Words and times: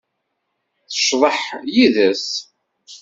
Tecḍeḥ 0.89 1.37
yid-s. 1.75 2.27